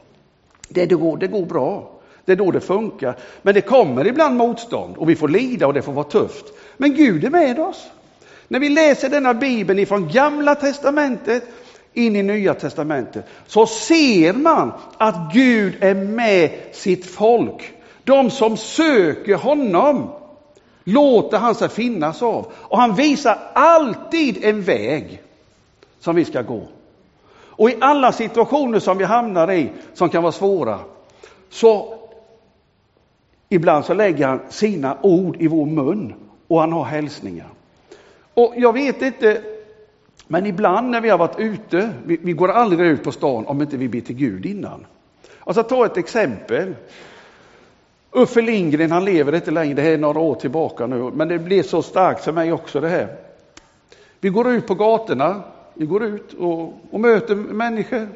Det, 0.69 0.87
det, 0.87 0.95
går, 0.95 1.17
det 1.17 1.27
går 1.27 1.47
bra. 1.47 1.91
Det 2.25 2.33
är 2.33 2.37
då 2.37 2.51
det 2.51 2.61
funkar. 2.61 3.17
Men 3.43 3.55
det 3.55 3.61
kommer 3.61 4.07
ibland 4.07 4.37
motstånd 4.37 4.97
och 4.97 5.09
vi 5.09 5.17
får 5.17 5.29
lida 5.29 5.67
och 5.67 5.75
det 5.75 5.83
får 5.83 5.93
vara 5.93 6.05
tufft. 6.05 6.45
Men 6.77 6.95
Gud 6.95 7.25
är 7.25 7.31
med 7.31 7.59
oss. 7.59 7.87
När 8.49 8.61
vi 8.61 8.69
läser 8.69 9.09
denna 9.09 9.35
bibeln 9.35 9.79
ifrån 9.79 10.09
gamla 10.09 10.55
testamentet 10.55 11.45
in 11.99 12.17
i 12.17 12.23
nya 12.23 12.55
testamentet 12.55 13.25
så 13.47 13.67
ser 13.67 14.33
man 14.33 14.73
att 14.99 15.33
Gud 15.33 15.77
är 15.81 15.95
med 15.95 16.51
sitt 16.73 17.07
folk. 17.07 17.73
De 18.05 18.31
som 18.31 18.57
söker 18.57 19.35
honom 19.35 20.11
låter 20.85 21.39
han 21.39 21.55
sig 21.55 21.69
finnas 21.69 22.23
av. 22.23 22.53
Och 22.55 22.79
han 22.79 22.95
visar 22.95 23.39
alltid 23.53 24.45
en 24.45 24.63
väg 24.63 25.23
som 26.01 26.17
vi 26.17 26.25
ska 26.25 26.43
gå. 26.43 26.63
Och 27.59 27.71
i 27.71 27.77
alla 27.81 28.13
situationer 28.13 28.79
som 28.79 28.99
vi 28.99 29.05
hamnar 29.05 29.53
i 29.53 29.69
som 29.95 30.09
kan 30.09 30.23
vara 30.23 30.33
svåra 30.33 30.79
så 31.51 31.95
ibland 33.49 33.85
så 33.85 33.95
lägger 33.95 34.27
han 34.27 34.41
sina 34.49 34.97
ord 35.03 35.37
i 35.41 35.47
vår 35.47 35.67
mun 35.67 36.15
och 36.49 36.61
han 36.61 36.73
har 36.73 36.85
hälsningar. 36.85 37.47
Och 38.35 38.55
jag 38.57 38.73
vet 38.73 39.03
inte, 39.03 39.43
men 40.29 40.47
ibland 40.47 40.91
när 40.91 41.01
vi 41.01 41.09
har 41.09 41.19
varit 41.19 41.39
ute, 41.39 41.93
vi, 42.05 42.19
vi 42.23 42.33
går 42.33 42.49
aldrig 42.49 42.81
ut 42.81 43.03
på 43.03 43.13
stan 43.13 43.47
om 43.47 43.63
inte 43.63 43.77
vi 43.77 43.89
ber 43.89 44.01
till 44.01 44.17
Gud 44.17 44.47
innan. 44.47 44.87
Alltså 45.41 45.63
ta 45.63 45.87
ett 45.87 45.97
exempel. 45.97 46.75
Uffe 48.13 48.41
Lindgren, 48.41 48.91
han 48.91 49.05
lever 49.05 49.35
inte 49.35 49.51
längre, 49.51 49.75
det 49.75 49.83
här 49.83 49.91
är 49.91 49.99
några 49.99 50.21
år 50.21 50.35
tillbaka 50.35 50.87
nu, 50.87 51.11
men 51.15 51.29
det 51.29 51.39
blev 51.39 51.63
så 51.63 51.83
starkt 51.83 52.25
för 52.25 52.33
mig 52.33 52.53
också 52.53 52.81
det 52.81 52.89
här. 52.89 53.17
Vi 54.21 54.29
går 54.29 54.49
ut 54.49 54.67
på 54.67 54.75
gatorna, 54.75 55.43
vi 55.75 55.87
går 55.87 56.05
ut 56.05 56.33
och, 56.33 56.75
och 56.91 57.01
möter 57.01 57.35
människor. 57.35 58.09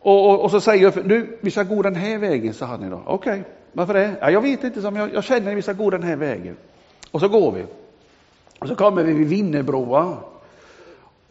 Och, 0.00 0.30
och, 0.30 0.44
och, 0.44 0.50
så 0.50 0.60
säger 0.60 0.86
Uffe, 0.86 1.02
nu, 1.04 1.38
vi 1.40 1.50
ska 1.50 1.62
gå 1.62 1.82
den 1.82 1.94
här 1.94 2.18
vägen, 2.18 2.54
sa 2.54 2.66
han 2.66 2.84
idag. 2.84 3.02
Okej, 3.06 3.32
okay, 3.32 3.42
varför 3.72 3.94
det? 3.94 4.14
Ja, 4.20 4.30
jag 4.30 4.40
vet 4.40 4.64
inte, 4.64 4.80
jag, 4.80 5.14
jag 5.14 5.24
känner 5.24 5.50
att 5.50 5.58
vi 5.58 5.62
ska 5.62 5.72
gå 5.72 5.90
den 5.90 6.02
här 6.02 6.16
vägen. 6.16 6.56
Och 7.10 7.20
så 7.20 7.28
går 7.28 7.52
vi. 7.52 7.64
Och 8.58 8.68
så 8.68 8.74
kommer 8.74 9.02
vi 9.02 9.12
vid 9.12 9.28
Vinnerbroa. 9.28 10.16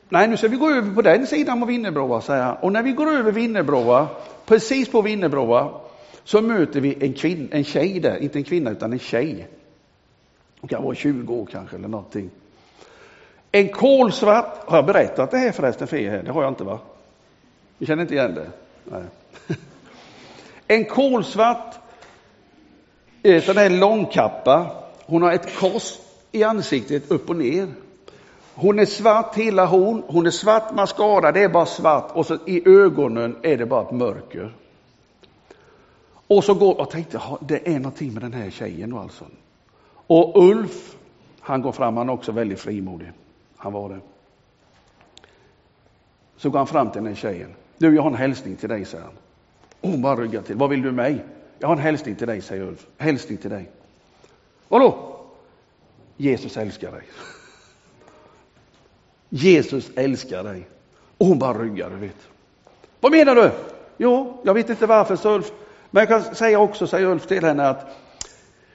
Nej, 0.10 0.28
nu 0.28 0.38
ska 0.38 0.48
vi 0.48 0.58
gå 0.58 0.72
över 0.72 0.96
på 0.96 1.02
den 1.02 1.28
sidan 1.28 1.62
av 1.62 1.68
Vinnerbroa, 1.68 2.22
säger 2.22 2.44
han. 2.44 2.58
Och 2.58 2.72
när 2.72 2.84
vi 2.84 2.92
går 2.92 3.12
över 3.12 3.32
Vinnerbroa, 3.32 4.08
precis 4.46 4.90
på 4.90 5.02
Vinnerbroa, 5.02 5.70
så 6.24 6.42
möter 6.42 6.82
vi 6.82 6.98
en, 7.06 7.14
kvinn, 7.14 7.50
en 7.52 7.64
tjej 7.64 8.00
där, 8.00 8.18
inte 8.18 8.40
en 8.40 8.44
kvinna 8.44 8.72
utan 8.72 8.94
en 8.94 9.00
tjej. 9.00 9.48
Hon 10.60 10.68
kan 10.68 10.84
vara 10.84 10.96
20 10.96 11.34
år 11.34 11.46
kanske 11.46 11.76
eller 11.76 11.88
någonting. 11.88 12.30
En 13.52 13.70
kolsvart, 13.70 14.70
har 14.70 14.78
jag 14.78 14.86
berättat 14.86 15.32
det 15.32 15.38
här 15.38 15.52
förresten 15.52 15.88
för 15.88 15.98
er? 15.98 16.24
Det 16.24 16.32
har 16.32 16.44
jag 16.44 16.52
inte 16.52 16.64
va? 16.64 16.80
Ni 17.78 17.88
känner 17.88 18.02
inte 18.02 18.14
igen 18.14 18.36
det? 18.36 18.50
Nej. 18.84 19.04
En 20.68 20.86
kolsvart 20.86 21.76
eh, 23.24 23.44
sån 23.44 23.58
här 23.58 23.70
långkappa. 23.70 24.72
Hon 25.06 25.22
har 25.22 25.32
ett 25.32 25.56
kors 25.56 26.00
i 26.32 26.44
ansiktet 26.44 27.12
upp 27.12 27.30
och 27.30 27.36
ner. 27.36 27.68
Hon 28.60 28.80
är 28.80 28.86
svart 28.86 29.36
hela 29.36 29.66
hon, 29.66 30.04
hon 30.08 30.26
är 30.28 30.32
svart 30.32 30.74
mascara, 30.74 31.32
det 31.32 31.44
är 31.44 31.50
bara 31.50 31.66
svart 31.66 32.12
och 32.14 32.26
så 32.26 32.38
i 32.46 32.70
ögonen 32.70 33.36
är 33.42 33.58
det 33.58 33.66
bara 33.66 33.82
ett 33.82 33.92
mörker. 33.92 34.54
Och 36.28 36.44
så 36.44 36.54
går, 36.54 36.76
jag 36.78 36.90
tänkte, 36.90 37.22
det 37.42 37.68
är 37.68 37.80
någonting 37.80 38.14
med 38.14 38.22
den 38.22 38.34
här 38.34 38.50
tjejen 38.50 38.90
då 38.90 39.00
alltså. 39.00 39.26
Och 40.08 40.44
Ulf, 40.44 40.96
han 41.40 41.62
går 41.62 41.72
fram, 41.72 41.98
han 41.98 42.10
är 42.10 42.14
också 42.14 42.32
väldigt 42.32 42.60
frimodig. 42.60 43.12
Han 43.58 43.74
var 43.74 43.90
det. 43.90 44.00
Så 46.38 46.50
går 46.50 46.58
han 46.58 46.68
fram 46.68 46.92
till 46.92 47.04
den 47.04 47.08
här 47.08 47.16
tjejen. 47.16 47.54
Du, 47.78 47.96
jag 47.96 48.02
har 48.02 48.10
en 48.10 48.18
hälsning 48.18 48.56
till 48.56 48.70
dig, 48.70 48.86
säger 48.86 49.04
han. 49.04 49.14
hon 49.92 50.02
bara 50.02 50.16
ryggar 50.16 50.42
till. 50.42 50.56
Vad 50.56 50.70
vill 50.70 50.82
du 50.82 50.92
mig? 50.92 51.26
Jag 51.60 51.68
har 51.68 51.76
en 51.76 51.82
hälsning 51.82 52.16
till 52.16 52.28
dig, 52.28 52.42
säger 52.42 52.64
Ulf. 52.64 52.86
Hälsning 52.98 53.38
till 53.38 53.50
dig. 53.50 53.70
Vadå? 54.68 55.18
Jesus 56.18 56.58
älskar 56.58 56.92
dig. 56.92 57.04
Jesus 59.30 59.92
älskar 59.96 60.44
dig. 60.44 60.68
Och 61.18 61.26
hon 61.26 61.40
bara 61.40 61.58
ryggar, 61.58 61.90
du 61.90 61.96
vet. 61.96 62.28
Vad 63.00 63.12
menar 63.12 63.36
du? 63.36 63.52
Jo, 63.98 64.42
jag 64.44 64.54
vet 64.54 64.70
inte 64.70 64.86
varför, 64.86 65.16
sa 65.16 65.36
Ulf. 65.36 65.52
Men 65.92 66.02
jag 66.02 66.08
kan 66.08 66.36
säga 66.36 66.60
också, 66.60 66.88
säger 66.88 67.08
Ulf 67.08 67.28
till 67.28 67.44
henne, 67.44 67.70
att 67.70 67.98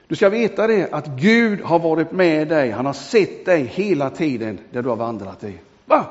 du 0.07 0.15
ska 0.15 0.29
veta 0.29 0.67
det, 0.67 0.93
att 0.93 1.07
Gud 1.07 1.61
har 1.61 1.79
varit 1.79 2.11
med 2.11 2.47
dig. 2.47 2.71
Han 2.71 2.85
har 2.85 2.93
sett 2.93 3.45
dig 3.45 3.63
hela 3.63 4.09
tiden 4.09 4.59
där 4.71 4.81
du 4.81 4.89
har 4.89 4.95
vandrat 4.95 5.43
i. 5.43 5.53
Va? 5.85 6.05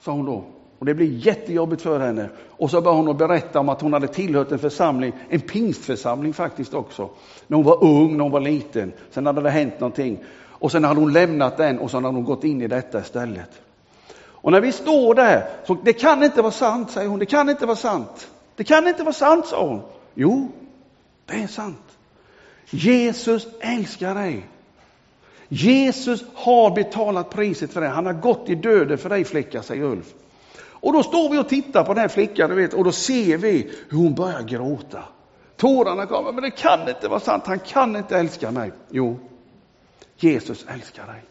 sa 0.00 0.12
hon 0.12 0.26
då. 0.26 0.44
Och 0.78 0.86
det 0.86 0.94
blir 0.94 1.26
jättejobbigt 1.26 1.82
för 1.82 2.00
henne. 2.00 2.28
Och 2.48 2.70
så 2.70 2.80
började 2.80 3.02
hon 3.02 3.08
att 3.08 3.18
berätta 3.18 3.60
om 3.60 3.68
att 3.68 3.80
hon 3.80 3.92
hade 3.92 4.08
tillhört 4.08 4.52
en 4.52 4.58
församling, 4.58 5.12
en 5.28 5.40
pingstförsamling 5.40 6.32
faktiskt 6.32 6.74
också. 6.74 7.10
När 7.46 7.56
hon 7.56 7.66
var 7.66 7.84
ung, 7.84 8.16
när 8.16 8.22
hon 8.22 8.32
var 8.32 8.40
liten. 8.40 8.92
Sen 9.10 9.26
hade 9.26 9.40
det 9.40 9.50
hänt 9.50 9.80
någonting. 9.80 10.18
Och 10.48 10.72
sen 10.72 10.84
hade 10.84 11.00
hon 11.00 11.12
lämnat 11.12 11.56
den 11.56 11.78
och 11.78 11.90
så 11.90 11.96
hade 11.96 12.08
hon 12.08 12.24
gått 12.24 12.44
in 12.44 12.62
i 12.62 12.66
detta 12.66 13.00
istället. 13.00 13.50
Och 14.42 14.52
när 14.52 14.60
vi 14.60 14.72
står 14.72 15.14
där, 15.14 15.50
så 15.66 15.74
det 15.74 15.92
kan 15.92 16.22
inte 16.22 16.42
vara 16.42 16.52
sant, 16.52 16.90
säger 16.90 17.08
hon. 17.08 17.18
Det 17.18 17.26
kan 17.26 17.48
inte 17.48 17.66
vara 17.66 17.76
sant. 17.76 18.28
Det 18.56 18.64
kan 18.64 18.88
inte 18.88 19.02
vara 19.02 19.12
sant, 19.12 19.46
sa 19.46 19.66
hon. 19.66 19.82
Jo, 20.14 20.48
det 21.26 21.42
är 21.42 21.46
sant. 21.46 21.98
Jesus 22.70 23.46
älskar 23.60 24.14
dig. 24.14 24.46
Jesus 25.48 26.24
har 26.34 26.74
betalat 26.74 27.30
priset 27.30 27.72
för 27.72 27.80
dig. 27.80 27.90
Han 27.90 28.06
har 28.06 28.12
gått 28.12 28.48
i 28.48 28.54
döden 28.54 28.98
för 28.98 29.08
dig 29.08 29.24
flicka, 29.24 29.62
säger 29.62 29.84
Ulf. 29.84 30.14
Och 30.80 30.92
då 30.92 31.02
står 31.02 31.30
vi 31.30 31.38
och 31.38 31.48
tittar 31.48 31.84
på 31.84 31.94
den 31.94 32.00
här 32.00 32.08
flickan 32.08 32.56
vet, 32.56 32.74
och 32.74 32.84
då 32.84 32.92
ser 32.92 33.36
vi 33.36 33.70
hur 33.88 33.98
hon 33.98 34.14
börjar 34.14 34.42
gråta. 34.42 35.04
Tårarna 35.56 36.06
kommer, 36.06 36.32
men 36.32 36.42
det 36.42 36.50
kan 36.50 36.88
inte 36.88 37.08
vara 37.08 37.20
sant. 37.20 37.46
Han 37.46 37.58
kan 37.58 37.96
inte 37.96 38.18
älska 38.18 38.50
mig. 38.50 38.72
Jo, 38.90 39.18
Jesus 40.16 40.66
älskar 40.68 41.06
dig. 41.06 41.29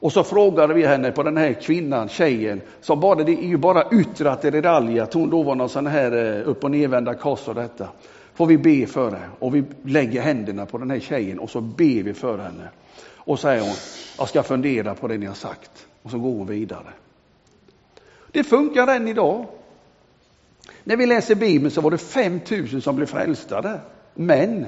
Och 0.00 0.12
så 0.12 0.24
frågade 0.24 0.74
vi 0.74 0.86
henne 0.86 1.12
på 1.12 1.22
den 1.22 1.36
här 1.36 1.52
kvinnan, 1.52 2.08
tjejen, 2.08 2.60
som 2.80 3.00
bara, 3.00 3.24
det 3.24 3.32
är 3.32 3.48
ju 3.48 3.56
bara 3.56 3.84
yttre 3.92 4.30
attiralj, 4.30 5.00
att 5.00 5.14
hon 5.14 5.30
då 5.30 5.42
var 5.42 5.54
någon 5.54 5.68
sån 5.68 5.86
här 5.86 6.12
eh, 6.12 6.48
upp 6.48 6.64
och 6.64 6.70
nervända 6.70 7.14
kors 7.14 7.48
och 7.48 7.54
detta. 7.54 7.88
Får 8.34 8.46
vi 8.46 8.58
be 8.58 8.86
för 8.86 9.10
det? 9.10 9.22
och 9.38 9.54
vi 9.54 9.64
lägger 9.84 10.20
händerna 10.20 10.66
på 10.66 10.78
den 10.78 10.90
här 10.90 11.00
tjejen 11.00 11.38
och 11.38 11.50
så 11.50 11.60
ber 11.60 12.02
vi 12.02 12.14
för 12.14 12.38
henne. 12.38 12.68
Och 13.14 13.38
säger 13.38 13.60
hon, 13.60 13.74
jag 14.18 14.28
ska 14.28 14.42
fundera 14.42 14.94
på 14.94 15.08
det 15.08 15.18
ni 15.18 15.26
har 15.26 15.34
sagt. 15.34 15.86
Och 16.02 16.10
så 16.10 16.18
går 16.18 16.30
hon 16.30 16.46
vidare. 16.46 16.92
Det 18.32 18.44
funkar 18.44 18.86
än 18.86 19.08
idag. 19.08 19.46
När 20.84 20.96
vi 20.96 21.06
läser 21.06 21.34
Bibeln 21.34 21.70
så 21.70 21.80
var 21.80 21.90
det 21.90 21.98
5000 21.98 22.82
som 22.82 22.96
blev 22.96 23.06
frälsta 23.06 23.80
Men, 24.14 24.66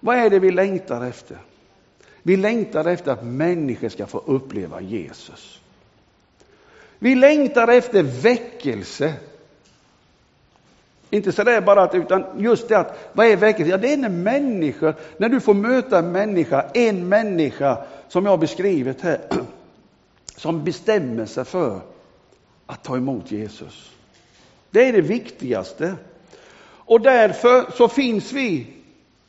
vad 0.00 0.16
är 0.16 0.30
det 0.30 0.38
vi 0.38 0.50
längtar 0.50 1.04
efter? 1.04 1.38
Vi 2.26 2.36
längtar 2.36 2.84
efter 2.84 3.12
att 3.12 3.24
människor 3.24 3.88
ska 3.88 4.06
få 4.06 4.18
uppleva 4.18 4.80
Jesus. 4.80 5.60
Vi 6.98 7.14
längtar 7.14 7.68
efter 7.68 8.02
väckelse. 8.02 9.14
Inte 11.10 11.32
sådär 11.32 11.60
bara 11.60 11.82
att, 11.82 11.94
utan 11.94 12.24
just 12.38 12.68
det 12.68 12.78
att, 12.78 13.10
vad 13.12 13.26
är 13.26 13.36
väckelse? 13.36 13.70
Ja, 13.70 13.76
det 13.76 13.92
är 13.92 13.96
när 13.96 14.08
människor, 14.08 14.94
när 15.16 15.28
du 15.28 15.40
får 15.40 15.54
möta 15.54 15.98
en 15.98 16.12
människa, 16.12 16.70
en 16.74 17.08
människa 17.08 17.84
som 18.08 18.24
jag 18.24 18.32
har 18.32 18.38
beskrivit 18.38 19.00
här, 19.00 19.20
som 20.36 20.64
bestämmer 20.64 21.26
sig 21.26 21.44
för 21.44 21.80
att 22.66 22.84
ta 22.84 22.96
emot 22.96 23.30
Jesus. 23.30 23.92
Det 24.70 24.88
är 24.88 24.92
det 24.92 25.00
viktigaste. 25.00 25.94
Och 26.68 27.00
därför 27.00 27.70
så 27.76 27.88
finns 27.88 28.32
vi 28.32 28.66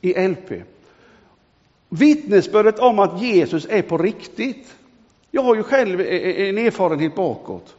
i 0.01 0.27
LP. 0.27 0.51
Vittnesbördet 1.89 2.79
om 2.79 3.00
att 3.00 3.22
Jesus 3.22 3.67
är 3.70 3.82
på 3.82 3.98
riktigt. 3.98 4.75
Jag 5.32 5.41
har 5.41 5.56
ju 5.56 5.63
själv 5.63 6.01
e- 6.01 6.03
e- 6.03 6.50
en 6.50 6.58
erfarenhet 6.58 7.15
bakåt. 7.15 7.75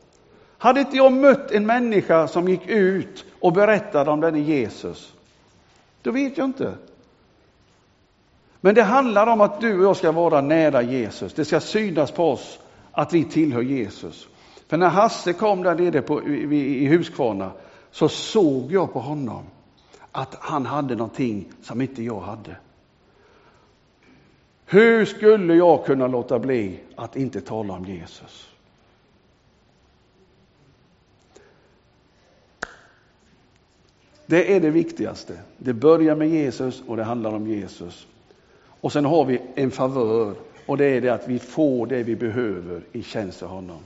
Hade 0.58 0.80
inte 0.80 0.96
jag 0.96 1.12
mött 1.12 1.50
en 1.50 1.66
människa 1.66 2.28
som 2.28 2.48
gick 2.48 2.66
ut 2.66 3.24
och 3.40 3.52
berättade 3.52 4.10
om 4.10 4.20
denne 4.20 4.40
Jesus, 4.40 5.12
då 6.02 6.10
vet 6.10 6.38
jag 6.38 6.44
inte. 6.44 6.74
Men 8.60 8.74
det 8.74 8.82
handlar 8.82 9.26
om 9.26 9.40
att 9.40 9.60
du 9.60 9.78
och 9.78 9.84
jag 9.84 9.96
ska 9.96 10.12
vara 10.12 10.40
nära 10.40 10.82
Jesus. 10.82 11.34
Det 11.34 11.44
ska 11.44 11.60
synas 11.60 12.10
på 12.10 12.30
oss 12.30 12.58
att 12.92 13.12
vi 13.12 13.24
tillhör 13.24 13.62
Jesus. 13.62 14.28
För 14.68 14.76
när 14.76 14.88
Hasse 14.88 15.32
kom 15.32 15.62
där 15.62 15.74
nere 15.74 16.02
på, 16.02 16.22
i 16.52 16.86
Huskvarna 16.86 17.50
så 17.90 18.08
såg 18.08 18.72
jag 18.72 18.92
på 18.92 19.00
honom 19.00 19.42
att 20.12 20.36
han 20.40 20.66
hade 20.66 20.96
någonting 20.96 21.52
som 21.62 21.80
inte 21.80 22.02
jag 22.02 22.20
hade. 22.20 22.56
Hur 24.70 25.04
skulle 25.04 25.54
jag 25.54 25.84
kunna 25.84 26.06
låta 26.06 26.38
bli 26.38 26.78
att 26.96 27.16
inte 27.16 27.40
tala 27.40 27.74
om 27.74 27.84
Jesus? 27.84 28.48
Det 34.26 34.56
är 34.56 34.60
det 34.60 34.70
viktigaste. 34.70 35.38
Det 35.58 35.72
börjar 35.72 36.16
med 36.16 36.28
Jesus 36.28 36.82
och 36.86 36.96
det 36.96 37.04
handlar 37.04 37.32
om 37.32 37.46
Jesus. 37.46 38.06
Och 38.80 38.92
sen 38.92 39.04
har 39.04 39.24
vi 39.24 39.40
en 39.54 39.70
favör 39.70 40.34
och 40.66 40.76
det 40.76 40.84
är 40.84 41.00
det 41.00 41.08
att 41.08 41.28
vi 41.28 41.38
får 41.38 41.86
det 41.86 42.02
vi 42.02 42.16
behöver 42.16 42.82
i 42.92 43.02
tjänst 43.02 43.38
för 43.38 43.46
honom. 43.46 43.78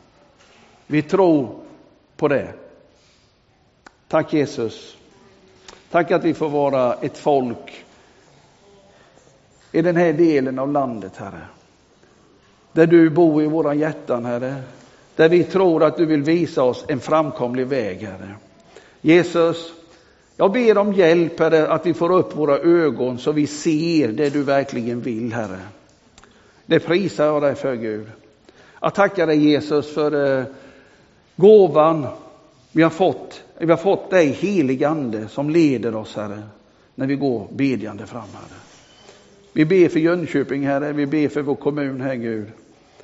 Vi 0.86 1.02
tror 1.02 1.48
på 2.16 2.28
det. 2.28 2.52
Tack 4.08 4.32
Jesus. 4.32 4.96
Tack 5.90 6.10
att 6.10 6.24
vi 6.24 6.34
får 6.34 6.48
vara 6.48 6.94
ett 6.94 7.18
folk 7.18 7.84
i 9.72 9.82
den 9.82 9.96
här 9.96 10.12
delen 10.12 10.58
av 10.58 10.72
landet, 10.72 11.16
Herre. 11.16 11.46
Där 12.72 12.86
du 12.86 13.10
bor 13.10 13.42
i 13.42 13.46
våra 13.46 13.74
hjärtan, 13.74 14.24
Herre. 14.24 14.54
Där 15.16 15.28
vi 15.28 15.44
tror 15.44 15.84
att 15.84 15.96
du 15.96 16.06
vill 16.06 16.22
visa 16.22 16.62
oss 16.62 16.84
en 16.88 17.00
framkomlig 17.00 17.66
väg, 17.66 18.02
Herre. 18.02 18.34
Jesus, 19.00 19.72
jag 20.36 20.52
ber 20.52 20.78
om 20.78 20.92
hjälp, 20.92 21.38
Herre, 21.38 21.68
att 21.68 21.86
vi 21.86 21.94
får 21.94 22.12
upp 22.12 22.36
våra 22.36 22.58
ögon 22.58 23.18
så 23.18 23.32
vi 23.32 23.46
ser 23.46 24.08
det 24.08 24.30
du 24.30 24.42
verkligen 24.42 25.00
vill, 25.00 25.32
Herre. 25.32 25.60
Det 26.66 26.80
prisar 26.80 27.24
jag 27.26 27.42
dig 27.42 27.54
för, 27.54 27.74
Gud. 27.74 28.06
Jag 28.80 28.94
tackar 28.94 29.26
dig, 29.26 29.50
Jesus, 29.50 29.94
för 29.94 30.38
eh, 30.38 30.44
gåvan 31.36 32.06
vi 32.72 32.82
har 32.82 32.90
fått. 32.90 33.42
Vi 33.58 33.70
har 33.70 33.76
fått 33.76 34.10
dig, 34.10 34.26
helig 34.28 34.84
Ande, 34.84 35.28
som 35.28 35.50
leder 35.50 35.94
oss, 35.94 36.16
Herre, 36.16 36.42
när 36.94 37.06
vi 37.06 37.16
går 37.16 37.48
bedjande 37.50 38.06
fram, 38.06 38.28
Herre. 38.34 38.61
Vi 39.52 39.64
ber 39.64 39.88
för 39.88 40.00
Jönköping, 40.00 40.66
Herre. 40.66 40.92
Vi 40.92 41.06
ber 41.06 41.28
för 41.28 41.42
vår 41.42 41.54
kommun, 41.54 42.00
Herre 42.00 42.16
Gud. 42.16 42.52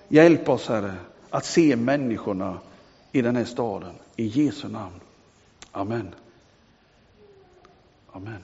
Hjälp 0.08 0.48
oss, 0.48 0.68
Herre, 0.68 0.94
att 1.30 1.44
se 1.44 1.76
människorna 1.76 2.58
i 3.12 3.22
den 3.22 3.36
här 3.36 3.44
staden. 3.44 3.94
I 4.16 4.26
Jesu 4.26 4.68
namn. 4.68 5.00
Amen. 5.72 6.14
Amen. 8.12 8.42